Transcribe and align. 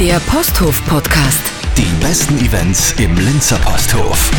Der 0.00 0.20
Posthof 0.20 0.86
Podcast. 0.86 1.42
Die 1.76 1.82
besten 2.00 2.38
Events 2.38 2.94
im 2.98 3.16
Linzer 3.16 3.56
Posthof. 3.56 4.30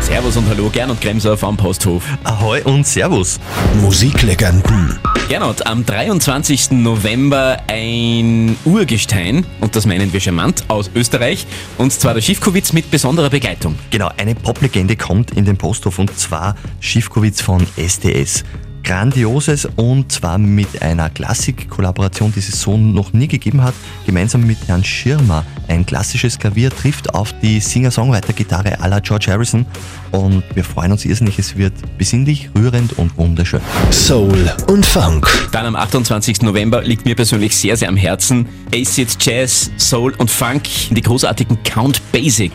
Servus 0.00 0.36
und 0.36 0.46
Hallo, 0.50 0.68
Gernot 0.68 1.00
Kremser 1.00 1.34
vom 1.38 1.56
Posthof. 1.56 2.04
Ahoi 2.24 2.60
und 2.64 2.86
Servus. 2.86 3.40
Musiklegenden, 3.80 4.98
Gernot, 5.30 5.66
am 5.66 5.86
23. 5.86 6.72
November 6.72 7.56
ein 7.68 8.54
Urgestein, 8.66 9.46
und 9.62 9.74
das 9.74 9.86
meinen 9.86 10.12
wir 10.12 10.20
charmant, 10.20 10.64
aus 10.68 10.90
Österreich, 10.94 11.46
und 11.78 11.94
zwar 11.94 12.12
der 12.12 12.20
Schiffkowitz 12.20 12.74
mit 12.74 12.90
besonderer 12.90 13.30
Begleitung. 13.30 13.78
Genau, 13.88 14.10
eine 14.18 14.34
Poplegende 14.34 14.94
kommt 14.94 15.30
in 15.30 15.46
den 15.46 15.56
Posthof 15.56 15.98
und 15.98 16.16
zwar 16.18 16.54
Schiffkowitz 16.80 17.40
von 17.40 17.66
STS. 17.78 18.44
Grandioses 18.86 19.66
und 19.74 20.12
zwar 20.12 20.38
mit 20.38 20.80
einer 20.80 21.10
Klassik-Kollaboration, 21.10 22.32
die 22.32 22.38
es 22.38 22.60
so 22.60 22.76
noch 22.76 23.12
nie 23.12 23.26
gegeben 23.26 23.64
hat, 23.64 23.74
gemeinsam 24.06 24.46
mit 24.46 24.58
Herrn 24.68 24.84
Schirmer. 24.84 25.44
Ein 25.66 25.84
klassisches 25.84 26.38
Klavier 26.38 26.70
trifft 26.70 27.12
auf 27.12 27.34
die 27.40 27.58
Singer-Songwriter-Gitarre 27.58 28.80
à 28.80 28.86
la 28.86 29.00
George 29.00 29.26
Harrison 29.28 29.66
und 30.12 30.44
wir 30.54 30.62
freuen 30.62 30.92
uns 30.92 31.04
irrsinnig, 31.04 31.36
es 31.40 31.56
wird 31.56 31.72
besinnlich, 31.98 32.48
rührend 32.56 32.96
und 32.96 33.18
wunderschön. 33.18 33.60
Soul 33.90 34.52
und 34.68 34.86
Funk. 34.86 35.28
Dann 35.50 35.66
am 35.66 35.74
28. 35.74 36.42
November 36.42 36.82
liegt 36.82 37.06
mir 37.06 37.16
persönlich 37.16 37.56
sehr, 37.56 37.76
sehr 37.76 37.88
am 37.88 37.96
Herzen 37.96 38.46
Acid 38.72 39.16
Jazz, 39.20 39.68
Soul 39.78 40.14
und 40.18 40.30
Funk, 40.30 40.62
die 40.90 41.02
großartigen 41.02 41.60
Count 41.64 42.00
Basic. 42.12 42.52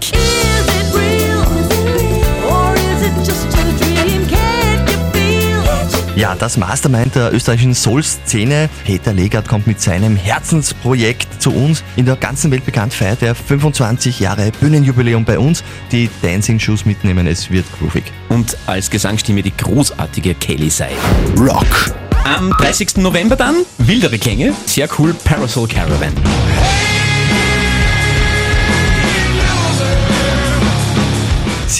Ja, 6.21 6.35
das 6.35 6.55
Mastermind 6.55 7.16
der 7.16 7.34
österreichischen 7.34 7.73
Soul-Szene, 7.73 8.70
Peter 8.85 9.11
Legert, 9.11 9.48
kommt 9.48 9.66
mit 9.66 9.81
seinem 9.81 10.16
Herzensprojekt 10.16 11.41
zu 11.41 11.52
uns. 11.52 11.84
In 11.95 12.05
der 12.05 12.16
ganzen 12.16 12.52
Welt 12.52 12.63
bekannt 12.63 12.94
feiert 12.94 13.23
er 13.23 13.34
25 13.34 14.19
Jahre 14.19 14.52
Bühnenjubiläum 14.59 15.25
bei 15.25 15.39
uns. 15.39 15.63
Die 15.91 16.11
Dancing 16.22 16.59
Shoes 16.59 16.86
mitnehmen, 16.86 17.25
es 17.25 17.50
wird 17.50 17.66
groovig. 17.80 18.03
Und 18.30 18.55
als 18.67 18.91
Gesangsstimme 18.91 19.41
die 19.41 19.58
großartige 19.58 20.36
Kelly 20.36 20.69
Sei. 20.69 20.91
Rock. 21.39 21.95
Am 22.23 22.52
30. 22.52 22.97
November 22.97 23.35
dann 23.35 23.56
wildere 23.80 24.19
Klänge, 24.19 24.53
sehr 24.67 24.88
cool 25.00 25.16
Parasol 25.23 25.67
Caravan. 25.67 26.13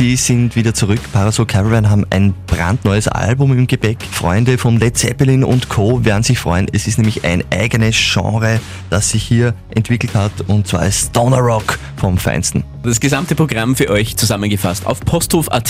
Sie 0.02 0.16
sind 0.16 0.56
wieder 0.56 0.74
zurück. 0.74 1.00
Parasol 1.14 1.46
Caravan 1.46 1.88
haben 1.88 2.08
ein 2.10 2.34
brandneues 2.48 3.08
Album 3.08 3.56
im 3.56 3.68
Gepäck. 3.68 4.00
Freunde 4.02 4.58
von 4.58 4.80
Led 4.80 4.98
Zeppelin 4.98 5.44
und 5.44 5.70
Co. 5.70 6.04
werden 6.04 6.24
sich 6.24 6.40
freuen. 6.40 6.66
Es 6.74 6.88
ist 6.88 6.98
nämlich 6.98 7.24
ein 7.24 7.44
eigenes 7.52 7.96
Genre, 7.98 8.60
das 8.90 9.12
sich 9.12 9.22
hier 9.22 9.54
entwickelt 9.70 10.16
hat 10.16 10.32
und 10.48 10.66
zwar 10.66 10.80
als 10.80 11.02
Stoner 11.02 11.38
Rock 11.38 11.78
vom 11.98 12.18
Feinsten. 12.18 12.64
Das 12.82 13.00
gesamte 13.00 13.36
Programm 13.36 13.76
für 13.76 13.92
euch 13.92 14.18
zusammengefasst 14.18 14.88
auf 14.88 15.02
posthof.at. 15.02 15.70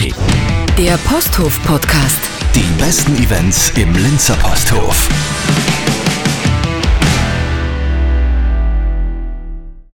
Der 0.77 0.95
Posthof 0.99 1.61
Podcast. 1.65 2.21
Die 2.55 2.81
besten 2.81 3.21
Events 3.21 3.73
im 3.75 3.93
Linzer 4.01 4.35
Posthof. 4.35 5.09